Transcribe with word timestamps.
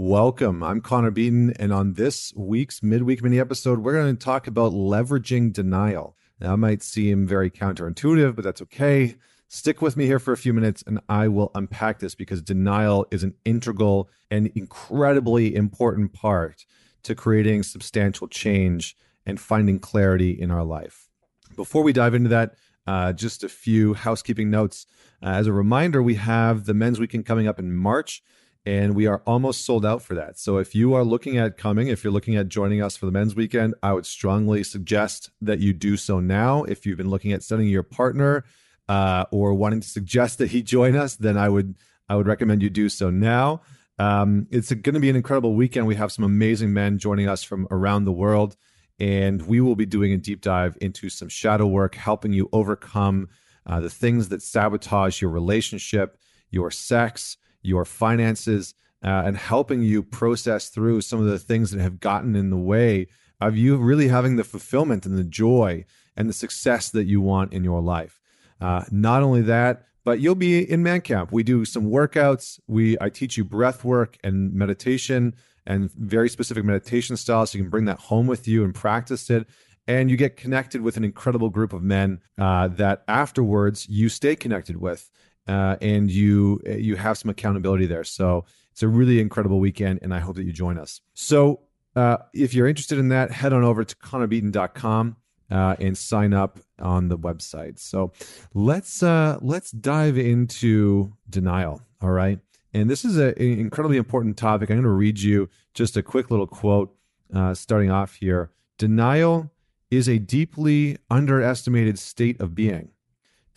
Welcome. 0.00 0.62
I'm 0.62 0.80
Connor 0.80 1.10
Beaton, 1.10 1.54
and 1.58 1.72
on 1.72 1.94
this 1.94 2.32
week's 2.36 2.84
midweek 2.84 3.20
mini 3.20 3.40
episode, 3.40 3.80
we're 3.80 3.94
going 3.94 4.16
to 4.16 4.24
talk 4.24 4.46
about 4.46 4.70
leveraging 4.70 5.52
denial. 5.52 6.16
Now, 6.40 6.54
might 6.54 6.84
seem 6.84 7.26
very 7.26 7.50
counterintuitive, 7.50 8.36
but 8.36 8.44
that's 8.44 8.62
okay. 8.62 9.16
Stick 9.48 9.82
with 9.82 9.96
me 9.96 10.06
here 10.06 10.20
for 10.20 10.30
a 10.30 10.36
few 10.36 10.52
minutes 10.52 10.84
and 10.86 11.00
I 11.08 11.26
will 11.26 11.50
unpack 11.56 11.98
this 11.98 12.14
because 12.14 12.40
denial 12.40 13.08
is 13.10 13.24
an 13.24 13.34
integral 13.44 14.08
and 14.30 14.46
incredibly 14.54 15.56
important 15.56 16.12
part 16.12 16.64
to 17.02 17.16
creating 17.16 17.64
substantial 17.64 18.28
change 18.28 18.94
and 19.26 19.40
finding 19.40 19.80
clarity 19.80 20.30
in 20.30 20.52
our 20.52 20.62
life. 20.62 21.08
Before 21.56 21.82
we 21.82 21.92
dive 21.92 22.14
into 22.14 22.28
that, 22.28 22.54
uh, 22.86 23.14
just 23.14 23.42
a 23.42 23.48
few 23.48 23.94
housekeeping 23.94 24.48
notes. 24.48 24.86
Uh, 25.20 25.30
as 25.30 25.48
a 25.48 25.52
reminder, 25.52 26.04
we 26.04 26.14
have 26.14 26.66
the 26.66 26.74
men's 26.74 27.00
weekend 27.00 27.26
coming 27.26 27.48
up 27.48 27.58
in 27.58 27.74
March 27.74 28.22
and 28.68 28.94
we 28.94 29.06
are 29.06 29.22
almost 29.26 29.64
sold 29.64 29.86
out 29.86 30.02
for 30.02 30.14
that. 30.14 30.38
So 30.38 30.58
if 30.58 30.74
you 30.74 30.92
are 30.92 31.02
looking 31.02 31.38
at 31.38 31.56
coming, 31.56 31.88
if 31.88 32.04
you're 32.04 32.12
looking 32.12 32.36
at 32.36 32.48
joining 32.48 32.82
us 32.82 32.98
for 32.98 33.06
the 33.06 33.12
men's 33.12 33.34
weekend, 33.34 33.74
I 33.82 33.94
would 33.94 34.04
strongly 34.04 34.62
suggest 34.62 35.30
that 35.40 35.58
you 35.58 35.72
do 35.72 35.96
so 35.96 36.20
now. 36.20 36.64
If 36.64 36.84
you've 36.84 36.98
been 36.98 37.08
looking 37.08 37.32
at 37.32 37.42
sending 37.42 37.68
your 37.68 37.82
partner 37.82 38.44
uh, 38.86 39.24
or 39.30 39.54
wanting 39.54 39.80
to 39.80 39.88
suggest 39.88 40.36
that 40.36 40.50
he 40.50 40.62
join 40.62 40.96
us, 40.96 41.16
then 41.16 41.38
I 41.38 41.48
would 41.48 41.76
I 42.10 42.16
would 42.16 42.26
recommend 42.26 42.62
you 42.62 42.68
do 42.68 42.90
so 42.90 43.08
now. 43.08 43.62
Um, 43.98 44.46
it's 44.50 44.70
going 44.70 44.92
to 44.92 45.00
be 45.00 45.08
an 45.08 45.16
incredible 45.16 45.54
weekend. 45.54 45.86
We 45.86 45.94
have 45.94 46.12
some 46.12 46.26
amazing 46.26 46.74
men 46.74 46.98
joining 46.98 47.26
us 47.26 47.42
from 47.42 47.66
around 47.70 48.04
the 48.04 48.12
world, 48.12 48.54
and 49.00 49.40
we 49.46 49.62
will 49.62 49.76
be 49.76 49.86
doing 49.86 50.12
a 50.12 50.18
deep 50.18 50.42
dive 50.42 50.76
into 50.82 51.08
some 51.08 51.30
shadow 51.30 51.66
work, 51.66 51.94
helping 51.94 52.34
you 52.34 52.50
overcome 52.52 53.30
uh, 53.64 53.80
the 53.80 53.88
things 53.88 54.28
that 54.28 54.42
sabotage 54.42 55.22
your 55.22 55.30
relationship, 55.30 56.18
your 56.50 56.70
sex 56.70 57.38
your 57.62 57.84
finances, 57.84 58.74
uh, 59.04 59.22
and 59.24 59.36
helping 59.36 59.82
you 59.82 60.02
process 60.02 60.68
through 60.68 61.00
some 61.00 61.20
of 61.20 61.26
the 61.26 61.38
things 61.38 61.70
that 61.70 61.80
have 61.80 62.00
gotten 62.00 62.34
in 62.34 62.50
the 62.50 62.56
way 62.56 63.06
of 63.40 63.56
you 63.56 63.76
really 63.76 64.08
having 64.08 64.36
the 64.36 64.44
fulfillment 64.44 65.06
and 65.06 65.16
the 65.16 65.24
joy 65.24 65.84
and 66.16 66.28
the 66.28 66.32
success 66.32 66.90
that 66.90 67.04
you 67.04 67.20
want 67.20 67.52
in 67.52 67.62
your 67.62 67.80
life. 67.80 68.20
Uh, 68.60 68.84
not 68.90 69.22
only 69.22 69.42
that, 69.42 69.84
but 70.04 70.20
you'll 70.20 70.34
be 70.34 70.68
in 70.68 70.82
man 70.82 71.00
camp. 71.00 71.30
We 71.30 71.42
do 71.42 71.64
some 71.64 71.90
workouts. 71.90 72.58
We 72.66 72.96
I 73.00 73.08
teach 73.10 73.36
you 73.36 73.44
breath 73.44 73.84
work 73.84 74.16
and 74.24 74.52
meditation 74.52 75.34
and 75.66 75.92
very 75.92 76.28
specific 76.28 76.64
meditation 76.64 77.16
styles. 77.16 77.50
So 77.50 77.58
you 77.58 77.64
can 77.64 77.70
bring 77.70 77.84
that 77.84 77.98
home 77.98 78.26
with 78.26 78.48
you 78.48 78.64
and 78.64 78.74
practice 78.74 79.28
it. 79.30 79.46
And 79.86 80.10
you 80.10 80.16
get 80.16 80.36
connected 80.36 80.80
with 80.82 80.96
an 80.96 81.04
incredible 81.04 81.50
group 81.50 81.72
of 81.72 81.82
men 81.82 82.20
uh, 82.38 82.68
that 82.68 83.04
afterwards 83.06 83.88
you 83.88 84.08
stay 84.08 84.34
connected 84.34 84.78
with 84.78 85.10
uh, 85.48 85.76
and 85.80 86.10
you 86.10 86.60
you 86.66 86.96
have 86.96 87.18
some 87.18 87.30
accountability 87.30 87.86
there. 87.86 88.04
So 88.04 88.44
it's 88.70 88.82
a 88.82 88.88
really 88.88 89.20
incredible 89.20 89.58
weekend, 89.58 90.00
and 90.02 90.14
I 90.14 90.20
hope 90.20 90.36
that 90.36 90.44
you 90.44 90.52
join 90.52 90.78
us. 90.78 91.00
So 91.14 91.60
uh, 91.96 92.18
if 92.32 92.54
you're 92.54 92.68
interested 92.68 92.98
in 92.98 93.08
that, 93.08 93.32
head 93.32 93.52
on 93.52 93.64
over 93.64 93.82
to 93.82 93.96
connorbeaton.com 93.96 95.16
uh, 95.50 95.76
and 95.80 95.96
sign 95.98 96.32
up 96.32 96.60
on 96.78 97.08
the 97.08 97.18
website. 97.18 97.78
So 97.78 98.12
let's 98.54 99.02
uh, 99.02 99.38
let's 99.40 99.70
dive 99.72 100.18
into 100.18 101.12
denial. 101.28 101.82
All 102.00 102.10
right, 102.10 102.38
and 102.72 102.88
this 102.88 103.04
is 103.04 103.16
an 103.16 103.34
incredibly 103.36 103.96
important 103.96 104.36
topic. 104.36 104.70
I'm 104.70 104.76
going 104.76 104.84
to 104.84 104.90
read 104.90 105.18
you 105.18 105.48
just 105.74 105.96
a 105.96 106.02
quick 106.02 106.30
little 106.30 106.46
quote 106.46 106.94
uh, 107.34 107.54
starting 107.54 107.90
off 107.90 108.14
here. 108.14 108.50
Denial 108.76 109.50
is 109.90 110.08
a 110.08 110.18
deeply 110.18 110.98
underestimated 111.10 111.98
state 111.98 112.40
of 112.40 112.54
being. 112.54 112.90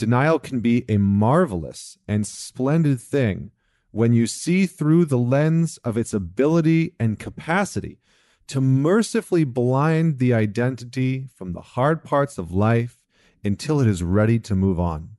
Denial 0.02 0.39
can 0.39 0.61
be 0.61 0.83
a 0.89 0.97
marvelous 0.97 1.99
and 2.07 2.25
splendid 2.25 2.99
thing 2.99 3.52
when 3.91 4.13
you 4.13 4.25
see 4.25 4.66
through 4.66 5.05
the 5.05 5.19
lens 5.19 5.77
of 5.83 5.95
its 5.95 6.11
ability 6.11 6.95
and 6.99 7.19
capacity 7.19 7.99
to 8.47 8.59
mercifully 8.59 9.44
blind 9.44 10.17
the 10.17 10.33
identity 10.33 11.27
from 11.35 11.53
the 11.53 11.61
hard 11.61 12.03
parts 12.03 12.39
of 12.39 12.52
life 12.52 13.03
until 13.44 13.79
it 13.79 13.85
is 13.85 14.01
ready 14.01 14.39
to 14.39 14.56
move 14.56 14.79
on. 14.79 15.17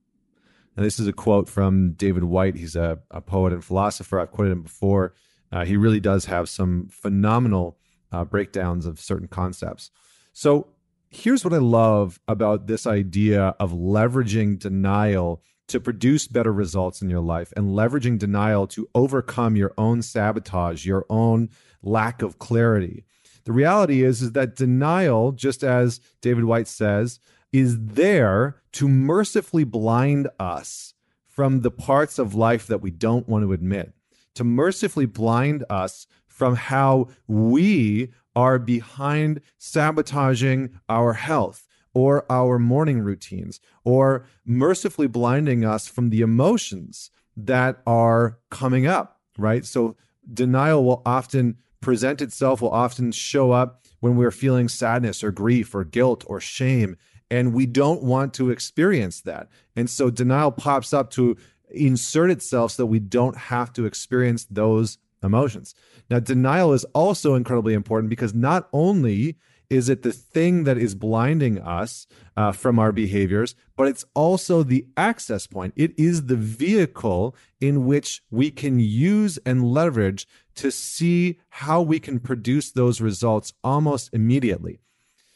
Now, 0.77 0.83
this 0.83 0.99
is 0.99 1.07
a 1.07 1.13
quote 1.13 1.49
from 1.49 1.93
David 1.93 2.25
Whyte. 2.25 2.57
He's 2.57 2.75
a, 2.75 2.99
a 3.09 3.21
poet 3.21 3.53
and 3.53 3.65
philosopher. 3.65 4.19
I've 4.19 4.33
quoted 4.33 4.51
him 4.51 4.63
before. 4.63 5.15
Uh, 5.53 5.65
he 5.65 5.77
really 5.77 6.01
does 6.01 6.25
have 6.25 6.49
some 6.49 6.89
phenomenal 6.91 7.79
uh, 8.11 8.25
breakdowns 8.25 8.85
of 8.85 8.99
certain 8.99 9.29
concepts. 9.29 9.93
So, 10.33 10.67
here's 11.13 11.45
what 11.45 11.53
I 11.53 11.59
love 11.59 12.19
about 12.27 12.67
this 12.67 12.87
idea 12.87 13.55
of 13.61 13.73
leveraging 13.73 14.59
denial 14.59 15.43
to 15.69 15.79
produce 15.79 16.27
better 16.27 16.53
results 16.53 17.03
in 17.03 17.11
your 17.11 17.21
life 17.21 17.53
and 17.57 17.71
leveraging 17.71 18.19
denial 18.19 18.67
to 18.69 18.89
overcome 18.95 19.55
your 19.55 19.73
own 19.79 20.03
sabotage, 20.03 20.85
your 20.85 21.05
own 21.09 21.51
lack 21.83 22.23
of 22.23 22.39
clarity. 22.39 23.05
The 23.45 23.53
reality 23.53 24.03
is, 24.03 24.23
is 24.23 24.33
that 24.33 24.57
denial, 24.57 25.33
just 25.33 25.63
as 25.63 26.01
David 26.21 26.45
Whyte 26.45 26.69
says, 26.69 27.21
is 27.53 27.79
there 27.79 28.57
to 28.73 28.89
mercifully 28.89 29.65
blind 29.65 30.29
us 30.39 30.95
from 31.27 31.61
the 31.61 31.71
parts 31.71 32.19
of 32.19 32.35
life 32.35 32.67
that 32.67 32.81
we 32.81 32.91
don't 32.91 33.29
want 33.29 33.45
to 33.45 33.53
admit, 33.53 33.93
to 34.35 34.45
mercifully 34.45 35.07
blind 35.07 35.65
us 35.69 36.07
from 36.27 36.55
how 36.57 37.09
we 37.27 38.11
are 38.35 38.59
behind 38.59 39.41
sabotaging 39.59 40.79
our 40.89 41.13
health 41.15 41.67
or 41.95 42.25
our 42.31 42.59
morning 42.59 43.01
routines 43.01 43.61
or 43.85 44.25
mercifully 44.45 45.07
blinding 45.07 45.65
us 45.65 45.87
from 45.87 46.11
the 46.11 46.21
emotions 46.21 47.11
that 47.37 47.81
are 47.87 48.39
coming 48.51 48.87
up, 48.87 49.21
right? 49.37 49.65
So 49.65 49.97
denial 50.33 50.85
will 50.85 51.03
often 51.05 51.57
present 51.81 52.23
itself, 52.23 52.63
will 52.63 52.71
often 52.71 53.13
show 53.13 53.53
up 53.53 53.85
when 54.01 54.17
we're 54.17 54.31
feeling 54.31 54.69
sadness 54.69 55.23
or 55.23 55.31
grief 55.31 55.75
or 55.75 55.85
guilt 55.85 56.25
or 56.27 56.41
shame. 56.41 56.97
And 57.31 57.55
we 57.55 57.67
don't 57.67 58.03
want 58.03 58.35
to 58.35 58.51
experience 58.51 59.21
that. 59.23 59.49
And 59.75 59.89
so 59.89 60.11
denial 60.11 60.53
pops 60.53 60.93
up 60.93 61.11
to 61.13 61.37
insert 61.71 62.31
itself 62.31 62.73
so 62.73 62.83
that 62.83 62.87
we 62.87 62.99
don't 62.99 63.37
have 63.37 63.73
to 63.75 63.87
experience 63.87 64.45
those 64.45 64.99
emotions. 65.23 65.75
Now, 66.11 66.21
denial 66.21 66.73
is 66.73 66.85
also 66.95 67.35
incredibly 67.35 67.75
important 67.75 68.11
because 68.11 68.35
not 68.35 68.69
only 68.73 69.37
is 69.73 69.89
it 69.89 70.03
the 70.03 70.13
thing 70.13 70.65
that 70.65 70.77
is 70.77 70.95
blinding 70.95 71.59
us 71.59 72.07
uh, 72.37 72.53
from 72.53 72.79
our 72.79 72.93
behaviors, 72.93 73.55
but 73.75 73.89
it's 73.89 74.05
also 74.13 74.63
the 74.63 74.87
access 74.99 75.47
point. 75.47 75.73
It 75.77 75.99
is 75.99 76.27
the 76.27 76.37
vehicle 76.37 77.35
in 77.59 77.87
which 77.87 78.23
we 78.31 78.51
can 78.51 78.79
use 78.79 79.39
and 79.47 79.65
leverage 79.65 80.29
to 80.57 80.71
see 80.71 81.39
how 81.49 81.81
we 81.81 81.99
can 81.99 82.21
produce 82.21 82.71
those 82.71 83.01
results 83.01 83.55
almost 83.65 84.11
immediately. 84.13 84.81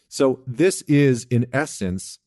So, 0.09 0.41
this 0.47 0.83
is 0.83 1.27
in 1.31 1.47
essence, 1.53 2.19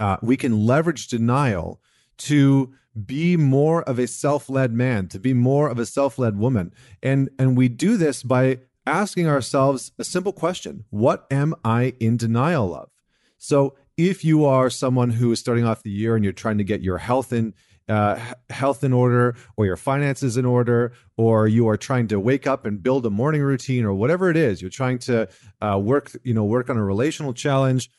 uh, 0.00 0.16
we 0.20 0.36
can 0.36 0.66
leverage 0.66 1.06
denial 1.06 1.80
to 2.16 2.74
be 3.06 3.36
more 3.36 3.82
of 3.82 3.98
a 3.98 4.06
self-led 4.06 4.72
man, 4.72 5.08
to 5.08 5.18
be 5.18 5.34
more 5.34 5.68
of 5.68 5.78
a 5.78 5.86
self-led 5.86 6.38
woman. 6.38 6.72
And 7.02 7.30
and 7.38 7.56
we 7.56 7.68
do 7.68 7.96
this 7.96 8.22
by 8.22 8.60
asking 8.86 9.26
ourselves 9.26 9.92
a 9.98 10.04
simple 10.04 10.32
question. 10.32 10.84
What 10.90 11.26
am 11.30 11.54
I 11.64 11.94
in 12.00 12.16
denial 12.16 12.74
of? 12.74 12.90
So 13.38 13.76
if 13.96 14.24
you 14.24 14.44
are 14.44 14.70
someone 14.70 15.10
who 15.10 15.30
is 15.32 15.40
starting 15.40 15.64
off 15.64 15.82
the 15.82 15.90
year 15.90 16.16
and 16.16 16.24
you're 16.24 16.32
trying 16.32 16.58
to 16.58 16.64
get 16.64 16.82
your 16.82 16.98
health 16.98 17.32
in 17.32 17.54
uh, 17.88 18.18
health 18.48 18.82
in 18.82 18.94
order 18.94 19.36
or 19.56 19.66
your 19.66 19.76
finances 19.76 20.38
in 20.38 20.46
order 20.46 20.92
or 21.18 21.46
you 21.46 21.68
are 21.68 21.76
trying 21.76 22.08
to 22.08 22.18
wake 22.18 22.46
up 22.46 22.64
and 22.64 22.82
build 22.82 23.04
a 23.04 23.10
morning 23.10 23.42
routine 23.42 23.84
or 23.84 23.92
whatever 23.92 24.30
it 24.30 24.38
is 24.38 24.62
you're 24.62 24.70
trying 24.70 24.98
to 24.98 25.28
uh, 25.60 25.78
work 25.78 26.10
you 26.22 26.32
know 26.32 26.44
work 26.44 26.70
on 26.70 26.78
a 26.78 26.82
relational 26.82 27.34
challenge 27.34 27.90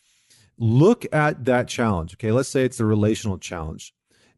look 0.57 1.05
at 1.13 1.45
that 1.45 1.67
challenge 1.67 2.15
okay 2.15 2.31
let's 2.31 2.49
say 2.49 2.65
it's 2.65 2.79
a 2.79 2.85
relational 2.85 3.37
challenge 3.37 3.93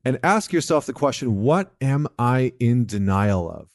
and 0.06 0.20
ask 0.24 0.54
yourself 0.54 0.86
the 0.86 0.94
question 0.94 1.42
what 1.42 1.74
am 1.82 2.08
I 2.18 2.54
in 2.60 2.86
denial 2.86 3.50
of? 3.50 3.70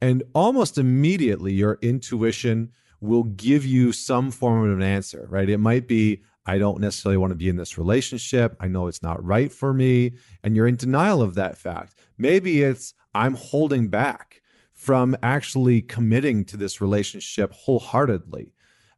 And 0.00 0.24
almost 0.34 0.78
immediately, 0.78 1.52
your 1.52 1.78
intuition 1.80 2.72
will 3.00 3.24
give 3.24 3.64
you 3.64 3.92
some 3.92 4.30
form 4.30 4.70
of 4.70 4.78
an 4.78 4.82
answer, 4.82 5.26
right? 5.28 5.48
It 5.48 5.58
might 5.58 5.86
be, 5.86 6.22
I 6.46 6.58
don't 6.58 6.80
necessarily 6.80 7.16
want 7.16 7.30
to 7.30 7.36
be 7.36 7.48
in 7.48 7.56
this 7.56 7.78
relationship. 7.78 8.56
I 8.60 8.68
know 8.68 8.86
it's 8.86 9.02
not 9.02 9.24
right 9.24 9.52
for 9.52 9.72
me. 9.72 10.12
And 10.42 10.56
you're 10.56 10.66
in 10.66 10.76
denial 10.76 11.22
of 11.22 11.34
that 11.34 11.58
fact. 11.58 11.94
Maybe 12.18 12.62
it's, 12.62 12.94
I'm 13.14 13.34
holding 13.34 13.88
back 13.88 14.42
from 14.72 15.16
actually 15.22 15.82
committing 15.82 16.44
to 16.46 16.56
this 16.56 16.80
relationship 16.80 17.52
wholeheartedly. 17.52 18.52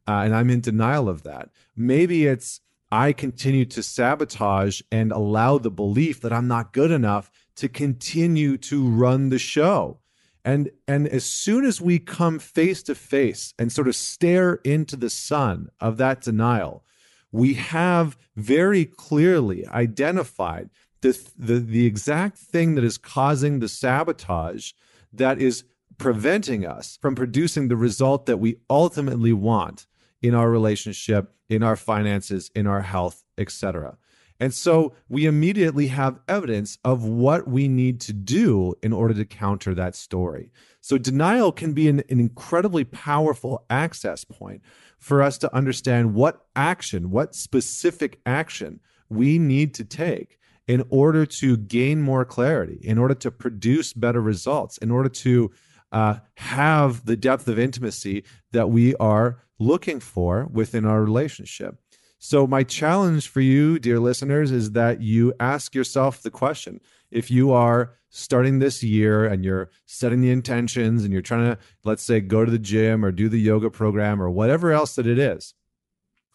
Uh, 0.06 0.22
and 0.24 0.34
I'm 0.34 0.50
in 0.50 0.60
denial 0.60 1.08
of 1.08 1.22
that. 1.24 1.50
Maybe 1.76 2.26
it's, 2.26 2.60
I 2.94 3.12
continue 3.12 3.64
to 3.64 3.82
sabotage 3.82 4.80
and 4.92 5.10
allow 5.10 5.58
the 5.58 5.70
belief 5.70 6.20
that 6.20 6.32
I'm 6.32 6.46
not 6.46 6.72
good 6.72 6.92
enough 6.92 7.28
to 7.56 7.68
continue 7.68 8.56
to 8.58 8.88
run 8.88 9.30
the 9.30 9.38
show. 9.38 9.98
And 10.44 10.70
and 10.86 11.08
as 11.08 11.24
soon 11.24 11.64
as 11.64 11.80
we 11.80 11.98
come 11.98 12.38
face 12.38 12.84
to 12.84 12.94
face 12.94 13.52
and 13.58 13.72
sort 13.72 13.88
of 13.88 13.96
stare 13.96 14.60
into 14.62 14.94
the 14.94 15.10
sun 15.10 15.70
of 15.80 15.96
that 15.96 16.20
denial, 16.20 16.84
we 17.32 17.54
have 17.54 18.16
very 18.36 18.84
clearly 18.84 19.66
identified 19.66 20.70
the, 21.00 21.20
the, 21.36 21.58
the 21.58 21.86
exact 21.86 22.38
thing 22.38 22.76
that 22.76 22.84
is 22.84 22.96
causing 22.96 23.58
the 23.58 23.68
sabotage 23.68 24.70
that 25.12 25.40
is 25.40 25.64
preventing 25.98 26.64
us 26.64 26.96
from 27.02 27.16
producing 27.16 27.66
the 27.66 27.76
result 27.76 28.26
that 28.26 28.36
we 28.36 28.58
ultimately 28.70 29.32
want 29.32 29.86
in 30.22 30.34
our 30.34 30.50
relationship, 30.50 31.32
in 31.48 31.62
our 31.62 31.76
finances, 31.76 32.50
in 32.54 32.66
our 32.66 32.82
health, 32.82 33.24
etc. 33.38 33.96
And 34.40 34.52
so 34.52 34.94
we 35.08 35.26
immediately 35.26 35.86
have 35.88 36.18
evidence 36.28 36.78
of 36.84 37.04
what 37.04 37.46
we 37.48 37.68
need 37.68 38.00
to 38.02 38.12
do 38.12 38.74
in 38.82 38.92
order 38.92 39.14
to 39.14 39.24
counter 39.24 39.74
that 39.74 39.94
story. 39.94 40.50
So 40.80 40.98
denial 40.98 41.52
can 41.52 41.72
be 41.72 41.88
an, 41.88 42.02
an, 42.10 42.20
incredibly 42.20 42.84
powerful 42.84 43.64
access 43.70 44.24
point 44.24 44.62
for 44.98 45.22
us 45.22 45.38
to 45.38 45.54
understand 45.54 46.14
what 46.14 46.46
action, 46.56 47.10
what 47.10 47.34
specific 47.34 48.20
action 48.26 48.80
we 49.08 49.38
need 49.38 49.72
to 49.74 49.84
take 49.84 50.38
in 50.66 50.82
order 50.88 51.26
to 51.26 51.56
gain 51.56 52.02
more 52.02 52.24
clarity, 52.24 52.78
in 52.82 52.98
order 52.98 53.14
to 53.14 53.30
produce 53.30 53.92
better 53.92 54.20
results, 54.20 54.78
in 54.78 54.90
order 54.90 55.08
to 55.08 55.50
uh, 55.94 56.18
have 56.38 57.06
the 57.06 57.16
depth 57.16 57.46
of 57.46 57.56
intimacy 57.56 58.24
that 58.50 58.68
we 58.68 58.96
are 58.96 59.38
looking 59.60 60.00
for 60.00 60.48
within 60.52 60.84
our 60.84 61.00
relationship. 61.02 61.78
So, 62.18 62.46
my 62.46 62.64
challenge 62.64 63.28
for 63.28 63.40
you, 63.40 63.78
dear 63.78 64.00
listeners, 64.00 64.50
is 64.50 64.72
that 64.72 65.00
you 65.02 65.32
ask 65.38 65.74
yourself 65.74 66.20
the 66.20 66.30
question 66.30 66.80
if 67.12 67.30
you 67.30 67.52
are 67.52 67.92
starting 68.08 68.58
this 68.58 68.82
year 68.82 69.24
and 69.24 69.44
you're 69.44 69.70
setting 69.86 70.20
the 70.20 70.32
intentions 70.32 71.04
and 71.04 71.12
you're 71.12 71.22
trying 71.22 71.54
to, 71.54 71.58
let's 71.84 72.02
say, 72.02 72.20
go 72.20 72.44
to 72.44 72.50
the 72.50 72.58
gym 72.58 73.04
or 73.04 73.12
do 73.12 73.28
the 73.28 73.40
yoga 73.40 73.70
program 73.70 74.20
or 74.20 74.28
whatever 74.30 74.72
else 74.72 74.96
that 74.96 75.06
it 75.06 75.18
is, 75.18 75.54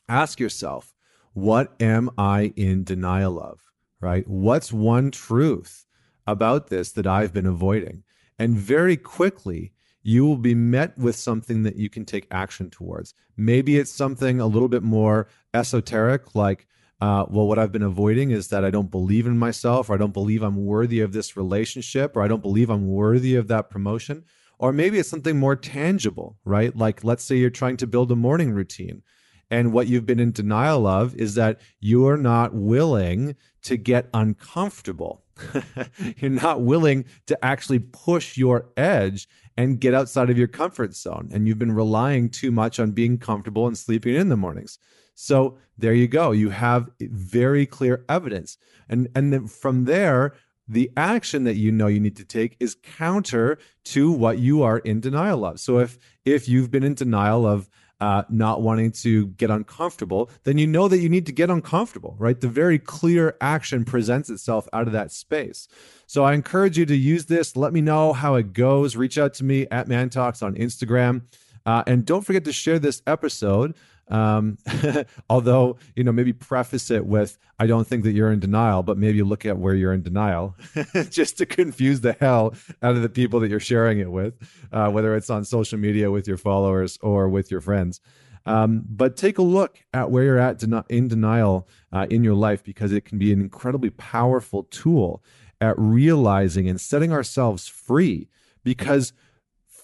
ask 0.08 0.40
yourself, 0.40 0.94
what 1.34 1.74
am 1.82 2.10
I 2.18 2.54
in 2.56 2.86
denial 2.86 3.42
of? 3.42 3.60
Right? 4.00 4.26
What's 4.26 4.72
one 4.72 5.12
truth 5.12 5.86
about 6.26 6.68
this 6.68 6.92
that 6.94 7.08
I've 7.08 7.34
been 7.34 7.48
avoiding? 7.48 8.04
And 8.40 8.56
very 8.56 8.98
quickly, 8.98 9.74
you 10.02 10.26
will 10.26 10.38
be 10.38 10.56
met 10.56 10.98
with 10.98 11.16
something 11.16 11.64
that 11.64 11.76
you 11.76 11.90
can 11.90 12.06
take 12.06 12.26
action 12.32 12.70
towards. 12.70 13.14
Maybe 13.36 13.78
it's 13.78 13.92
something 13.92 14.40
a 14.40 14.48
little 14.48 14.70
bit 14.70 14.82
more 14.82 15.28
esoteric, 15.54 16.34
like, 16.36 16.66
uh, 17.02 17.26
well, 17.30 17.48
what 17.48 17.60
I've 17.60 17.72
been 17.72 17.84
avoiding 17.84 18.32
is 18.32 18.48
that 18.48 18.66
I 18.66 18.72
don't 18.72 18.92
believe 18.92 19.28
in 19.28 19.38
myself, 19.38 19.90
or 19.90 19.94
I 19.94 19.98
don't 19.98 20.14
believe 20.14 20.42
I'm 20.42 20.66
worthy 20.66 21.02
of 21.02 21.12
this 21.12 21.38
relationship, 21.38 22.16
or 22.16 22.22
I 22.22 22.28
don't 22.28 22.42
believe 22.42 22.70
I'm 22.70 22.88
worthy 22.88 23.36
of 23.36 23.48
that 23.50 23.70
promotion. 23.70 24.24
Or 24.58 24.74
maybe 24.74 25.00
it's 25.00 25.10
something 25.10 25.38
more 25.38 25.56
tangible, 25.56 26.38
right? 26.44 26.76
Like, 26.76 27.04
let's 27.04 27.24
say 27.24 27.38
you're 27.38 27.50
trying 27.50 27.78
to 27.78 27.88
build 27.88 28.12
a 28.12 28.16
morning 28.16 28.52
routine. 28.52 29.04
And 29.52 29.74
what 29.74 29.88
you've 29.88 30.06
been 30.06 30.20
in 30.20 30.32
denial 30.32 30.86
of 30.86 31.16
is 31.16 31.36
that 31.36 31.60
you 31.80 32.08
are 32.08 32.18
not 32.18 32.54
willing 32.54 33.36
to 33.64 33.78
get 33.78 34.10
uncomfortable. 34.14 35.24
you're 36.18 36.30
not 36.30 36.62
willing 36.62 37.06
to 37.28 37.46
actually 37.46 37.80
push 37.80 38.38
your 38.38 38.70
edge 38.78 39.28
and 39.58 39.80
get 39.80 39.94
outside 39.94 40.30
of 40.30 40.38
your 40.38 40.48
comfort 40.48 40.96
zone. 40.96 41.30
And 41.34 41.48
you've 41.48 41.60
been 41.60 41.72
relying 41.72 42.30
too 42.30 42.52
much 42.52 42.80
on 42.80 42.92
being 42.92 43.18
comfortable 43.18 43.68
and 43.68 43.78
sleeping 43.78 44.16
in 44.16 44.30
the 44.30 44.38
mornings. 44.38 44.78
So 45.16 45.58
there 45.78 45.94
you 45.94 46.08
go. 46.08 46.32
You 46.32 46.50
have 46.50 46.90
very 47.00 47.66
clear 47.66 48.06
evidence. 48.08 48.58
And, 48.88 49.10
and 49.16 49.34
then 49.34 49.48
from 49.48 49.86
there, 49.86 50.34
the 50.70 50.92
action 50.96 51.46
that 51.46 51.56
you 51.56 51.72
know 51.72 51.88
you 51.88 52.00
need 52.00 52.16
to 52.18 52.24
take 52.24 52.56
is 52.60 52.78
counter 52.82 53.58
to 53.86 54.12
what 54.12 54.38
you 54.38 54.62
are 54.62 54.78
in 54.78 55.00
denial 55.00 55.44
of. 55.44 55.60
So 55.60 55.80
if 55.80 55.98
if 56.26 56.48
you've 56.48 56.70
been 56.70 56.84
in 56.84 56.94
denial 56.94 57.46
of 57.48 57.70
uh, 58.02 58.24
not 58.30 58.62
wanting 58.62 58.92
to 58.92 59.28
get 59.28 59.50
uncomfortable, 59.50 60.30
then 60.44 60.58
you 60.58 60.66
know 60.68 60.88
that 60.88 61.00
you 61.00 61.10
need 61.10 61.26
to 61.26 61.32
get 61.32 61.50
uncomfortable, 61.50 62.16
right? 62.18 62.40
The 62.40 62.48
very 62.48 62.80
clear 62.80 63.36
action 63.42 63.84
presents 63.84 64.30
itself 64.30 64.68
out 64.72 64.88
of 64.88 64.94
that 64.94 65.12
space. 65.12 65.68
So 66.08 66.24
I 66.24 66.34
encourage 66.34 66.78
you 66.78 66.86
to 66.86 66.96
use 66.96 67.26
this. 67.26 67.56
Let 67.56 67.74
me 67.74 67.82
know 67.82 68.14
how 68.14 68.36
it 68.36 68.54
goes. 68.54 68.96
Reach 68.96 69.18
out 69.18 69.34
to 69.36 69.44
me 69.44 69.68
at 69.70 69.88
Man 69.88 70.10
Talks 70.10 70.42
on 70.42 70.56
Instagram. 70.56 71.24
Uh, 71.66 71.84
and 71.88 72.06
don't 72.06 72.26
forget 72.26 72.46
to 72.46 72.54
share 72.54 72.80
this 72.80 73.02
episode 73.06 73.76
um, 74.10 74.58
although, 75.30 75.78
you 75.96 76.04
know, 76.04 76.12
maybe 76.12 76.34
preface 76.34 76.92
it 76.92 77.06
with, 77.06 77.38
I 77.60 77.68
don't 77.68 77.86
think 77.86 78.04
that 78.04 78.12
you're 78.12 78.32
in 78.32 78.40
denial, 78.40 78.84
but 78.84 78.98
maybe 78.98 79.22
look 79.22 79.46
at 79.46 79.58
where 79.58 79.76
you're 79.76 79.94
in 79.94 80.02
denial 80.02 80.56
just 81.10 81.38
to 81.38 81.46
confuse 81.46 82.02
the 82.02 82.14
hell 82.14 82.56
out 82.82 82.96
of 82.96 83.02
the 83.02 83.10
people 83.10 83.40
that 83.42 83.50
you're 83.50 83.60
sharing 83.60 84.00
it 84.00 84.12
with, 84.12 84.34
uh, 84.72 84.90
whether 84.90 85.16
it's 85.16 85.30
on 85.30 85.46
social 85.46 85.78
media 85.78 86.12
with 86.12 86.28
your 86.28 86.38
followers 86.38 86.98
or 87.02 87.30
with 87.30 87.52
your 87.52 87.62
friends. 87.62 88.02
Um, 88.46 88.84
but 88.90 89.16
take 89.16 89.38
a 89.38 89.44
look 89.44 89.84
at 89.94 90.10
where 90.10 90.24
you're 90.24 90.40
at 90.40 90.64
in 90.90 91.08
denial 91.08 91.68
uh, 91.92 92.08
in 92.10 92.24
your 92.24 92.34
life 92.34 92.64
because 92.64 92.92
it 92.92 93.06
can 93.06 93.20
be 93.20 93.32
an 93.32 93.42
incredibly 93.42 93.90
powerful 93.92 94.64
tool 94.64 95.24
at 95.62 95.78
realizing 95.78 96.68
and 96.68 96.80
setting 96.80 97.12
ourselves 97.12 97.68
free 97.68 98.30
because 98.64 99.14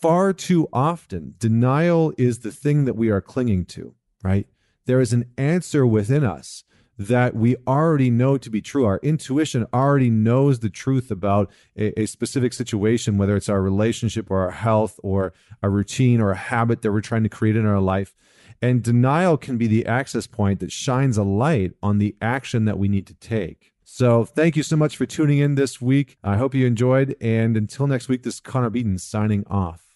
far 0.06 0.34
too 0.34 0.68
often 0.72 1.36
denial 1.38 2.14
is 2.18 2.40
the 2.40 2.52
thing 2.52 2.86
that 2.86 2.96
we 2.96 3.10
are 3.10 3.22
clinging 3.22 3.66
to 3.66 3.96
right? 4.26 4.48
There 4.88 5.00
is 5.00 5.14
an 5.14 5.26
answer 5.38 5.86
within 5.86 6.24
us 6.24 6.64
that 6.98 7.36
we 7.36 7.56
already 7.68 8.10
know 8.10 8.38
to 8.38 8.50
be 8.50 8.62
true. 8.62 8.86
Our 8.86 9.00
intuition 9.04 9.68
already 9.74 10.10
knows 10.10 10.60
the 10.60 10.70
truth 10.70 11.12
about 11.12 11.52
a, 11.78 12.02
a, 12.02 12.06
specific 12.06 12.54
situation, 12.54 13.18
whether 13.18 13.36
it's 13.36 13.50
our 13.50 13.62
relationship 13.62 14.32
or 14.32 14.40
our 14.40 14.52
health 14.52 15.00
or 15.04 15.34
a 15.62 15.70
routine 15.70 16.22
or 16.22 16.32
a 16.32 16.38
habit 16.38 16.82
that 16.82 16.92
we're 16.92 17.02
trying 17.02 17.24
to 17.24 17.30
create 17.30 17.58
in 17.58 17.66
our 17.66 17.82
life. 17.82 18.16
And 18.62 18.82
denial 18.82 19.38
can 19.38 19.58
be 19.58 19.68
the 19.68 19.86
access 19.86 20.26
point 20.26 20.62
that 20.62 20.72
shines 20.72 21.18
a 21.18 21.24
light 21.24 21.74
on 21.84 21.98
the 21.98 22.16
action 22.22 22.64
that 22.66 22.80
we 22.80 22.88
need 22.88 23.06
to 23.08 23.14
take. 23.16 23.74
So, 23.84 24.26
thank 24.26 24.56
you 24.56 24.64
so 24.64 24.76
much 24.76 24.98
for 24.98 25.06
tuning 25.06 25.40
in 25.40 25.56
this 25.56 25.80
week. 25.80 26.18
I 26.24 26.38
hope 26.38 26.56
you 26.56 26.66
enjoyed. 26.66 27.16
And 27.22 27.56
until 27.56 27.86
next 27.86 28.08
week, 28.08 28.24
this 28.24 28.36
is 28.36 28.40
Connor 28.40 28.72
Beaton 28.72 28.98
signing 28.98 29.46
off. 29.48 29.95